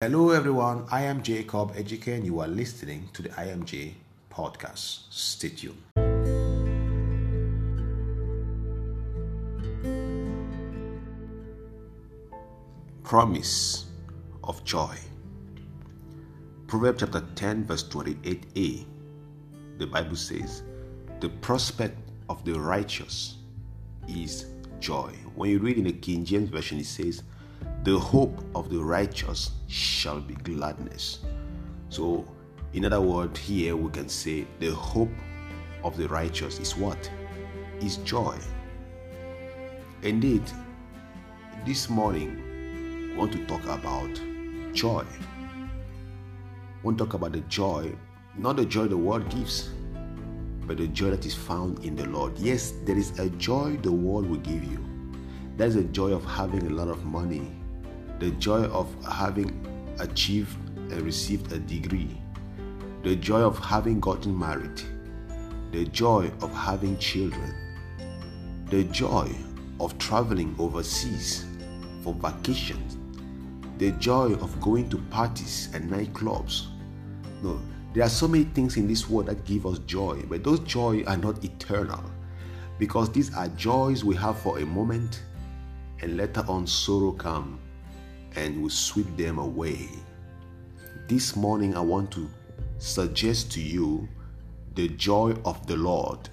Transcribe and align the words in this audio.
Hello, 0.00 0.30
everyone. 0.30 0.86
I 0.92 1.02
am 1.02 1.24
Jacob 1.24 1.74
Ejike, 1.74 2.14
and 2.14 2.24
you 2.24 2.38
are 2.38 2.46
listening 2.46 3.08
to 3.14 3.20
the 3.20 3.30
IMJ 3.30 3.94
podcast. 4.30 5.00
Stay 5.10 5.48
tuned. 5.48 5.82
Promise 13.02 13.86
of 14.44 14.62
joy. 14.62 14.96
Proverbs 16.68 17.00
chapter 17.00 17.26
10, 17.34 17.64
verse 17.64 17.82
28a. 17.82 18.86
The 19.78 19.86
Bible 19.88 20.14
says, 20.14 20.62
The 21.18 21.30
prospect 21.30 21.98
of 22.28 22.44
the 22.44 22.52
righteous 22.52 23.38
is 24.06 24.46
joy. 24.78 25.12
When 25.34 25.50
you 25.50 25.58
read 25.58 25.76
in 25.76 25.84
the 25.86 25.92
King 25.92 26.24
James 26.24 26.50
Version, 26.50 26.78
it 26.78 26.86
says, 26.86 27.24
The 27.84 27.98
hope 27.98 28.44
of 28.54 28.70
the 28.70 28.78
righteous 28.78 29.52
shall 29.68 30.20
be 30.20 30.34
gladness. 30.34 31.20
So, 31.88 32.26
in 32.72 32.84
other 32.84 33.00
words, 33.00 33.38
here 33.38 33.76
we 33.76 33.90
can 33.90 34.08
say, 34.08 34.46
The 34.58 34.74
hope 34.74 35.12
of 35.84 35.96
the 35.96 36.08
righteous 36.08 36.58
is 36.58 36.76
what? 36.76 37.10
Is 37.80 37.98
joy. 37.98 38.36
Indeed, 40.02 40.42
this 41.64 41.88
morning, 41.88 43.10
we 43.10 43.16
want 43.16 43.32
to 43.32 43.46
talk 43.46 43.64
about 43.64 44.20
joy. 44.72 45.04
We 46.82 46.82
want 46.82 46.98
to 46.98 47.04
talk 47.04 47.14
about 47.14 47.32
the 47.32 47.40
joy, 47.42 47.94
not 48.36 48.56
the 48.56 48.64
joy 48.64 48.88
the 48.88 48.96
world 48.96 49.28
gives, 49.30 49.70
but 50.66 50.76
the 50.76 50.88
joy 50.88 51.10
that 51.10 51.24
is 51.24 51.34
found 51.34 51.84
in 51.84 51.96
the 51.96 52.06
Lord. 52.06 52.38
Yes, 52.38 52.74
there 52.84 52.96
is 52.96 53.18
a 53.18 53.30
joy 53.30 53.76
the 53.82 53.92
world 53.92 54.28
will 54.28 54.38
give 54.38 54.62
you. 54.64 54.84
There 55.56 55.66
is 55.66 55.76
a 55.76 55.84
joy 55.84 56.12
of 56.12 56.24
having 56.24 56.66
a 56.66 56.70
lot 56.70 56.88
of 56.88 57.04
money, 57.04 57.57
the 58.18 58.30
joy 58.32 58.64
of 58.64 58.88
having 59.04 59.50
achieved 60.00 60.56
and 60.90 61.02
received 61.02 61.52
a 61.52 61.58
degree, 61.58 62.20
the 63.02 63.14
joy 63.16 63.40
of 63.40 63.58
having 63.58 64.00
gotten 64.00 64.36
married, 64.36 64.82
the 65.70 65.84
joy 65.86 66.30
of 66.40 66.52
having 66.52 66.98
children, 66.98 67.54
the 68.66 68.84
joy 68.84 69.30
of 69.80 69.96
traveling 69.98 70.54
overseas 70.58 71.44
for 72.02 72.12
vacations, 72.14 72.96
the 73.78 73.92
joy 73.92 74.32
of 74.34 74.60
going 74.60 74.88
to 74.90 74.98
parties 75.10 75.68
and 75.74 75.88
nightclubs. 75.90 76.66
No, 77.42 77.60
there 77.94 78.04
are 78.04 78.08
so 78.08 78.26
many 78.26 78.44
things 78.44 78.76
in 78.76 78.88
this 78.88 79.08
world 79.08 79.26
that 79.26 79.44
give 79.44 79.64
us 79.64 79.78
joy, 79.80 80.22
but 80.28 80.42
those 80.42 80.60
joy 80.60 81.04
are 81.06 81.16
not 81.16 81.44
eternal 81.44 82.02
because 82.78 83.10
these 83.12 83.34
are 83.34 83.48
joys 83.48 84.04
we 84.04 84.14
have 84.16 84.38
for 84.38 84.58
a 84.58 84.66
moment 84.66 85.22
and 86.00 86.16
later 86.16 86.44
on 86.48 86.66
sorrow 86.66 87.12
come 87.12 87.58
and 88.38 88.62
will 88.62 88.70
sweep 88.70 89.16
them 89.16 89.38
away. 89.38 89.88
This 91.08 91.34
morning 91.34 91.76
I 91.76 91.80
want 91.80 92.12
to 92.12 92.30
suggest 92.78 93.50
to 93.52 93.60
you 93.60 94.08
the 94.76 94.88
joy 94.90 95.34
of 95.44 95.66
the 95.66 95.76
Lord, 95.76 96.28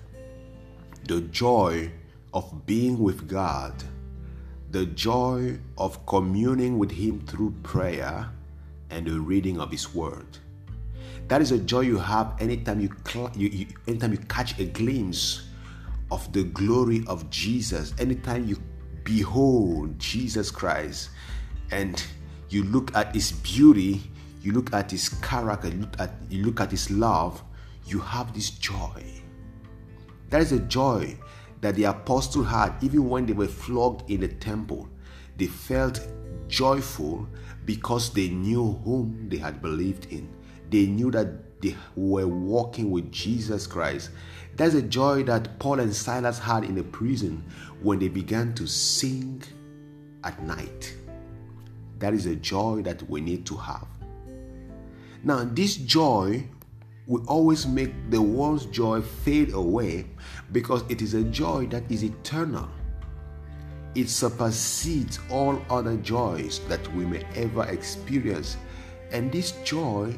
the 1.08 1.22
joy 1.22 1.92
of 2.32 2.66
being 2.68 3.00
with 3.00 3.28
God, 3.28 3.74
the 4.70 4.86
joy 4.86 5.58
of 5.80 6.06
communing 6.06 6.78
with 6.78 6.92
Him 6.92 7.26
through 7.26 7.56
prayer 7.64 8.30
and 8.92 9.08
the 9.08 9.20
reading 9.20 9.60
of 9.60 9.72
His 9.72 9.94
Word. 9.94 10.38
That 11.28 11.42
is 11.42 11.52
a 11.52 11.58
joy 11.58 11.82
you 11.82 11.98
have 11.98 12.36
anytime 12.40 12.80
you, 12.82 12.92
cl- 13.08 13.32
you, 13.36 13.48
you 13.50 13.68
anytime 13.88 14.12
you 14.12 14.20
catch 14.30 14.60
a 14.60 14.66
glimpse 14.66 15.48
of 16.12 16.32
the 16.34 16.44
glory 16.44 17.04
of 17.08 17.28
Jesus, 17.32 17.96
anytime 17.98 18.48
you 18.48 18.62
behold 19.04 19.98
Jesus 19.98 20.52
Christ 20.52 21.10
and 21.72 22.04
you 22.50 22.64
look 22.64 22.96
at 22.96 23.14
his 23.14 23.32
beauty, 23.32 24.02
you 24.42 24.52
look 24.52 24.74
at 24.74 24.92
his 24.92 25.10
character, 25.10 25.68
you 25.68 25.80
look 25.82 26.00
at, 26.00 26.12
you 26.30 26.44
look 26.44 26.60
at 26.60 26.72
his 26.72 26.92
love, 26.92 27.44
you 27.86 28.00
have 28.00 28.34
this 28.34 28.52
joy. 28.52 29.04
That 30.30 30.42
is 30.42 30.52
a 30.52 30.60
joy 30.60 31.18
that 31.62 31.76
the 31.76 31.86
apostle 31.86 32.44
had 32.44 32.74
even 32.82 33.10
when 33.10 33.26
they 33.26 33.34
were 33.34 33.48
flogged 33.48 34.10
in 34.10 34.22
the 34.22 34.28
temple. 34.28 34.88
They 35.38 35.48
felt 35.48 36.00
joyful 36.48 37.28
because 37.66 38.14
they 38.14 38.30
knew 38.30 38.74
whom 38.84 39.28
they 39.30 39.38
had 39.38 39.62
believed 39.62 40.06
in. 40.12 40.30
They 40.70 40.86
knew 40.86 41.12
that 41.12 41.62
they 41.62 41.76
were 41.96 42.28
walking 42.28 42.92
with 42.92 43.12
Jesus 43.12 43.66
Christ. 43.66 44.12
That's 44.56 44.74
a 44.74 44.82
joy 44.82 45.24
that 45.24 45.60
Paul 45.60 45.80
and 45.80 45.94
Silas 45.94 46.40
had 46.40 46.64
in 46.64 46.76
the 46.76 46.84
prison 46.84 47.44
when 47.82 48.00
they 48.00 48.08
began 48.08 48.54
to 48.56 48.68
sing 48.68 49.44
at 50.24 50.42
night. 50.44 50.96
That 52.06 52.14
is 52.14 52.28
a 52.28 52.36
joy 52.36 52.84
that 52.84 53.02
we 53.10 53.20
need 53.20 53.48
to 53.48 53.58
have. 53.58 53.88
Now, 55.24 55.44
this 55.44 55.76
joy 55.76 56.44
will 57.08 57.28
always 57.28 57.66
make 57.66 58.12
the 58.12 58.22
world's 58.22 58.68
joy 58.68 59.02
fade 59.02 59.54
away 59.54 60.06
because 60.52 60.84
it 60.88 61.02
is 61.02 61.16
a 61.16 61.24
joy 61.24 61.66
that 61.72 61.92
is 61.92 62.04
eternal. 62.04 62.70
It 63.96 64.08
supersedes 64.08 65.18
all 65.32 65.60
other 65.68 65.98
joys 65.98 66.60
that 66.68 66.88
we 66.94 67.08
may 67.08 67.26
ever 67.34 67.64
experience. 67.64 68.56
And 69.12 69.32
this 69.32 69.54
joy 69.64 70.16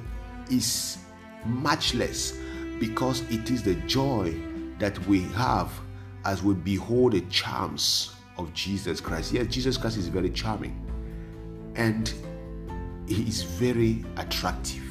is 0.52 0.98
matchless 1.46 2.38
because 2.82 3.22
it 3.32 3.50
is 3.50 3.64
the 3.64 3.76
joy 3.88 4.36
that 4.78 5.00
we 5.08 5.22
have 5.22 5.72
as 6.26 6.44
we 6.44 6.54
behold 6.54 7.14
the 7.14 7.22
charms 7.30 8.14
of 8.38 8.54
Jesus 8.54 9.00
Christ. 9.00 9.32
Yes, 9.32 9.48
Jesus 9.48 9.78
Christ 9.78 9.96
is 9.96 10.10
very 10.10 10.32
charming 10.32 10.87
and 11.78 12.14
he 13.08 13.24
is 13.28 13.44
very 13.44 14.04
attractive 14.18 14.84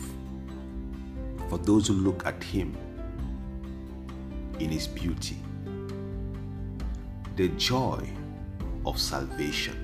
for 1.49 1.59
those 1.59 1.87
who 1.87 1.95
look 1.95 2.25
at 2.25 2.43
him 2.43 2.77
in 4.59 4.71
his 4.71 4.87
beauty. 4.87 5.37
The 7.37 7.49
joy 7.49 8.09
of 8.87 8.99
salvation. 8.99 9.83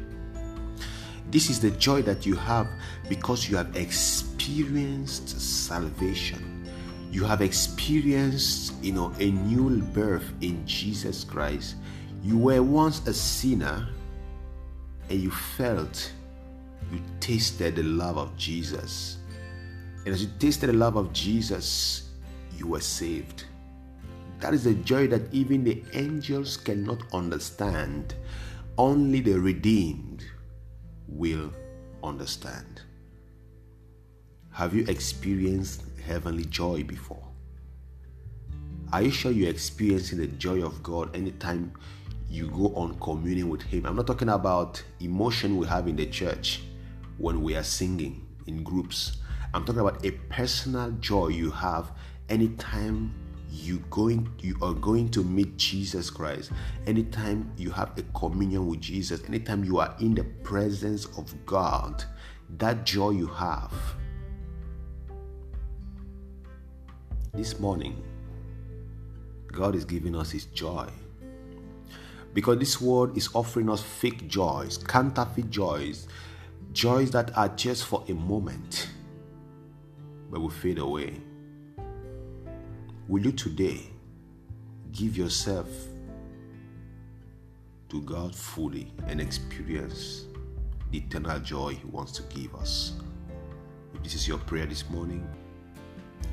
This 1.31 1.51
is 1.51 1.61
the 1.61 1.71
joy 1.73 2.03
that 2.03 2.25
you 2.25 2.37
have 2.37 2.69
because 3.09 3.49
you 3.49 3.57
have 3.57 3.77
experienced 3.77 5.29
salvation. 5.41 6.67
You 7.11 7.25
have 7.25 7.43
experienced, 7.43 8.73
you 8.83 8.93
know, 8.93 9.13
a 9.19 9.31
new 9.31 9.83
birth 9.93 10.33
in 10.41 10.67
Jesus 10.67 11.25
Christ. 11.25 11.77
You 12.23 12.39
were 12.39 12.63
once 12.63 13.07
a 13.07 13.13
sinner 13.13 13.89
and 15.11 15.21
you 15.21 15.31
felt, 15.31 16.11
you 16.91 17.01
tasted 17.21 17.77
the 17.77 17.83
love 17.83 18.19
of 18.19 18.37
Jesus. 18.37 19.19
And 20.05 20.15
as 20.15 20.23
you 20.23 20.31
tasted 20.39 20.69
the 20.69 20.73
love 20.73 20.97
of 20.97 21.13
Jesus, 21.13 22.11
you 22.57 22.67
were 22.67 22.81
saved. 22.81 23.45
That 24.41 24.55
is 24.55 24.67
a 24.67 24.75
joy 24.75 25.07
that 25.09 25.33
even 25.33 25.63
the 25.63 25.85
angels 25.93 26.57
cannot 26.57 27.01
understand. 27.13 28.15
Only 28.77 29.21
the 29.21 29.39
redeemed 29.39 30.25
will 31.07 31.53
understand. 32.03 32.83
Have 34.51 34.75
you 34.75 34.85
experienced 34.89 35.85
heavenly 36.05 36.45
joy 36.47 36.83
before? 36.83 37.23
Are 38.93 39.03
you 39.03 39.11
sure 39.11 39.31
you're 39.33 39.49
experiencing 39.49 40.19
the 40.19 40.27
joy 40.27 40.63
of 40.63 40.83
God 40.83 41.15
anytime 41.17 41.73
you 42.29 42.49
go 42.49 42.75
on 42.75 42.99
communing 43.01 43.49
with 43.49 43.63
Him? 43.63 43.87
I'm 43.87 43.97
not 43.97 44.07
talking 44.07 44.29
about 44.29 44.83
emotion 45.01 45.57
we 45.57 45.67
have 45.67 45.87
in 45.87 45.97
the 45.97 46.07
church 46.07 46.63
when 47.19 47.43
we 47.43 47.55
are 47.57 47.63
singing 47.63 48.27
in 48.47 48.63
groups. 48.63 49.19
I'm 49.55 49.65
talking 49.65 49.81
about 49.81 50.05
a 50.05 50.13
personal 50.31 50.91
joy 50.93 51.29
you 51.29 51.51
have 51.51 51.93
anytime 52.29 53.15
you 53.53 53.79
going 53.91 54.33
you 54.41 54.57
are 54.63 54.73
going 54.73 55.11
to 55.11 55.23
meet 55.23 55.57
Jesus 55.57 56.09
Christ. 56.09 56.51
Anytime 56.87 57.53
you 57.57 57.71
have 57.71 57.97
a 57.99 58.03
communion 58.19 58.67
with 58.67 58.81
Jesus, 58.81 59.23
anytime 59.29 59.63
you 59.63 59.79
are 59.79 59.95
in 60.01 60.15
the 60.15 60.25
presence 60.43 61.07
of 61.19 61.35
God, 61.45 62.03
that 62.59 62.85
joy 62.85 63.11
you 63.11 63.27
have. 63.27 63.73
This 67.35 67.59
morning, 67.61 68.03
God 69.51 69.75
is 69.75 69.85
giving 69.85 70.17
us 70.17 70.31
His 70.31 70.47
joy. 70.47 70.89
Because 72.35 72.59
this 72.59 72.81
world 72.81 73.17
is 73.17 73.29
offering 73.35 73.69
us 73.69 73.83
fake 73.83 74.27
joys, 74.29 74.79
counterfeit 74.79 75.51
joys, 75.51 76.09
joys 76.73 77.11
that 77.11 77.37
are 77.37 77.49
just 77.49 77.85
for 77.85 78.05
a 78.09 78.13
moment, 78.13 78.89
but 80.31 80.41
will 80.41 80.51
fade 80.51 80.79
away. 80.79 81.21
Will 83.09 83.23
you 83.23 83.33
today 83.33 83.81
give 84.93 85.17
yourself 85.17 85.67
to 87.91 88.01
God 88.03 88.35
fully 88.35 88.91
and 89.07 89.21
experience 89.21 90.25
the 90.91 90.99
eternal 90.99 91.39
joy 91.41 91.75
He 91.75 91.87
wants 91.89 92.13
to 92.13 92.23
give 92.35 92.55
us? 92.55 92.95
If 93.95 94.03
this 94.03 94.15
is 94.15 94.27
your 94.27 94.39
prayer 94.39 94.67
this 94.67 94.89
morning, 94.89 95.29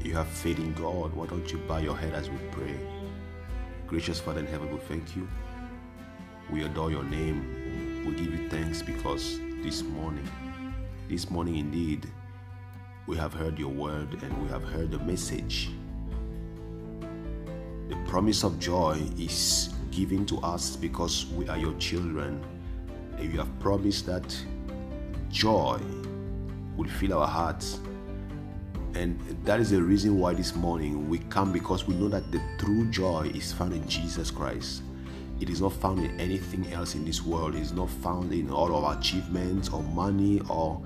you 0.01 0.13
have 0.13 0.27
faith 0.27 0.59
in 0.59 0.73
God, 0.73 1.13
why 1.13 1.25
don't 1.25 1.51
you 1.51 1.57
bow 1.67 1.79
your 1.79 1.97
head 1.97 2.13
as 2.13 2.29
we 2.29 2.37
pray? 2.51 2.75
Gracious 3.87 4.19
Father 4.19 4.39
in 4.39 4.47
heaven, 4.47 4.71
we 4.71 4.77
thank 4.77 5.15
you. 5.15 5.27
We 6.49 6.63
adore 6.63 6.91
your 6.91 7.03
name. 7.03 8.05
We 8.05 8.13
give 8.13 8.33
you 8.33 8.47
thanks 8.49 8.81
because 8.81 9.39
this 9.61 9.83
morning, 9.83 10.27
this 11.09 11.29
morning 11.29 11.57
indeed, 11.57 12.07
we 13.07 13.17
have 13.17 13.33
heard 13.33 13.59
your 13.59 13.69
word 13.69 14.21
and 14.23 14.41
we 14.41 14.47
have 14.49 14.63
heard 14.63 14.91
the 14.91 14.99
message. 14.99 15.69
The 17.89 17.97
promise 18.07 18.43
of 18.43 18.57
joy 18.59 19.01
is 19.17 19.73
given 19.91 20.25
to 20.27 20.37
us 20.39 20.75
because 20.75 21.25
we 21.35 21.47
are 21.49 21.57
your 21.57 21.73
children. 21.73 22.41
And 23.17 23.31
you 23.31 23.39
have 23.39 23.59
promised 23.59 24.05
that 24.05 24.37
joy 25.29 25.79
will 26.77 26.89
fill 26.89 27.15
our 27.15 27.27
hearts. 27.27 27.79
And 28.93 29.19
that 29.43 29.59
is 29.59 29.71
the 29.71 29.81
reason 29.81 30.19
why 30.19 30.33
this 30.35 30.55
morning 30.55 31.09
we 31.09 31.19
come 31.19 31.51
because 31.51 31.85
we 31.85 31.95
know 31.95 32.07
that 32.07 32.31
the 32.31 32.41
true 32.57 32.85
joy 32.85 33.31
is 33.35 33.51
found 33.51 33.73
in 33.73 33.87
Jesus 33.87 34.31
Christ. 34.31 34.83
It 35.39 35.49
is 35.49 35.61
not 35.61 35.71
found 35.71 36.03
in 36.03 36.19
anything 36.19 36.71
else 36.73 36.95
in 36.95 37.05
this 37.05 37.23
world. 37.23 37.55
It 37.55 37.61
is 37.61 37.71
not 37.71 37.89
found 37.89 38.33
in 38.33 38.51
all 38.51 38.75
of 38.75 38.83
our 38.83 38.97
achievements 38.97 39.69
or 39.69 39.81
money 39.83 40.41
or 40.49 40.81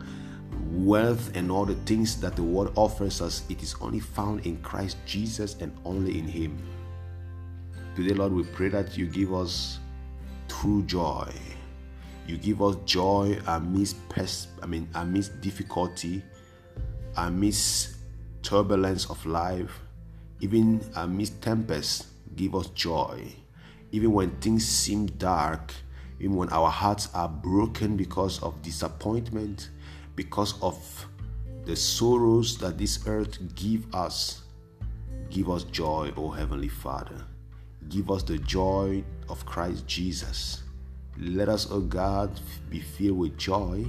wealth 0.70 1.36
and 1.36 1.52
all 1.52 1.66
the 1.66 1.76
things 1.86 2.20
that 2.22 2.36
the 2.36 2.44
world 2.44 2.72
offers 2.76 3.20
us. 3.20 3.44
It 3.50 3.64
is 3.64 3.76
only 3.82 4.00
found 4.00 4.46
in 4.46 4.58
Christ 4.62 4.98
Jesus 5.08 5.56
and 5.60 5.76
only 5.86 6.20
in 6.20 6.28
Him. 6.28 6.58
Today, 7.96 8.14
Lord, 8.14 8.32
we 8.32 8.44
pray 8.44 8.70
that 8.70 8.96
you 8.96 9.08
give 9.08 9.34
us 9.34 9.80
true 10.48 10.84
joy. 10.84 11.32
You 12.28 12.38
give 12.38 12.62
us 12.62 12.76
joy 12.86 13.40
amidst 13.48 13.98
pest, 14.10 14.50
I 14.62 14.68
mean 14.68 14.88
amidst 14.94 15.42
difficulty, 15.42 16.24
amidst 17.18 17.98
turbulence 18.44 19.10
of 19.10 19.26
life, 19.26 19.80
even 20.42 20.80
amidst 20.96 21.42
tempest. 21.42 22.08
Give 22.36 22.56
us 22.56 22.68
joy 22.68 23.34
even 23.94 24.12
when 24.12 24.32
things 24.38 24.68
seem 24.68 25.06
dark, 25.06 25.72
even 26.20 26.36
when 26.36 26.50
our 26.50 26.70
hearts 26.70 27.10
are 27.14 27.30
broken 27.30 27.96
because 27.96 28.42
of 28.42 28.60
disappointment, 28.64 29.70
because 30.16 30.60
of 30.64 30.76
the 31.66 31.76
sorrows 31.76 32.58
that 32.58 32.80
this 32.80 33.06
earth 33.06 33.38
give 33.54 33.86
us, 33.94 34.42
give 35.30 35.48
us 35.48 35.64
joy, 35.66 36.12
O 36.18 36.32
Heavenly 36.32 36.70
Father. 36.70 37.24
Give 37.88 38.10
us 38.10 38.24
the 38.24 38.40
joy 38.40 39.04
of 39.30 39.46
Christ 39.46 39.86
Jesus. 39.86 40.64
Let 41.20 41.48
us, 41.48 41.70
O 41.70 41.80
God, 41.80 42.32
be 42.72 42.80
filled 42.80 43.20
with 43.20 43.38
joy. 43.38 43.86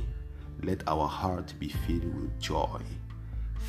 Let 0.63 0.87
our 0.87 1.09
heart 1.09 1.55
be 1.59 1.71
filled 1.71 2.15
with 2.15 2.39
joy. 2.39 2.83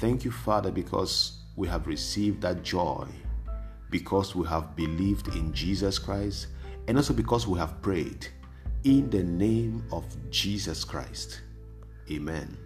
Thank 0.01 0.25
you, 0.25 0.31
Father, 0.31 0.71
because 0.71 1.43
we 1.55 1.69
have 1.69 1.87
received 1.87 2.41
that 2.41 2.61
joy 2.61 3.07
because 3.89 4.35
we 4.35 4.47
have 4.47 4.75
believed 4.75 5.29
in 5.29 5.53
Jesus 5.53 5.99
Christ 5.99 6.47
and 6.87 6.97
also 6.97 7.13
because 7.13 7.47
we 7.47 7.59
have 7.59 7.81
prayed 7.81 8.27
in 8.83 9.09
the 9.09 9.23
name 9.23 9.83
of 9.91 10.05
Jesus 10.29 10.83
Christ. 10.83 11.41
Amen. 12.11 12.64